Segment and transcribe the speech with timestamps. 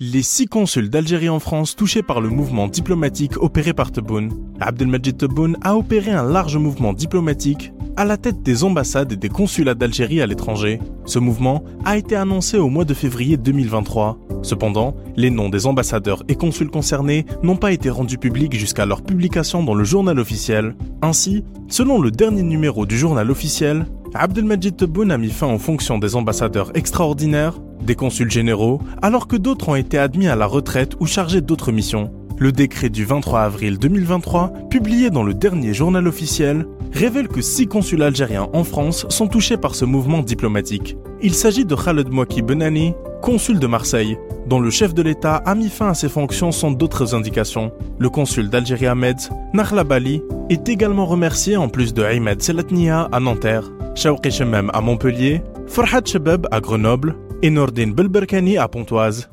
[0.00, 5.16] Les six consuls d'Algérie en France touchés par le mouvement diplomatique opéré par Tebboune, Abdelmajid
[5.16, 9.74] Tebboune a opéré un large mouvement diplomatique à la tête des ambassades et des consulats
[9.74, 10.78] d'Algérie à l'étranger.
[11.04, 14.27] Ce mouvement a été annoncé au mois de février 2023.
[14.42, 19.02] Cependant, les noms des ambassadeurs et consuls concernés n'ont pas été rendus publics jusqu'à leur
[19.02, 20.76] publication dans le journal officiel.
[21.02, 25.98] Ainsi, selon le dernier numéro du journal officiel, Abdelmajid Tebboune a mis fin aux fonctions
[25.98, 30.94] des ambassadeurs extraordinaires des consuls généraux, alors que d'autres ont été admis à la retraite
[31.00, 32.12] ou chargés d'autres missions.
[32.38, 37.66] Le décret du 23 avril 2023, publié dans le dernier journal officiel, révèle que six
[37.66, 40.96] consuls algériens en France sont touchés par ce mouvement diplomatique.
[41.20, 45.54] Il s'agit de Khaled Mouaki Benani, consul de Marseille, dont le chef de l'État a
[45.54, 47.72] mis fin à ses fonctions sans d'autres indications.
[47.98, 49.16] Le consul d'Algérie Ahmed,
[49.52, 55.42] Narla Bali, est également remercié en plus de Ahmed Selatnia à Nanterre, Shawqi à Montpellier,
[55.66, 59.28] Farhad Shebeb à Grenoble, et Nordin Belberkani à Pontoise.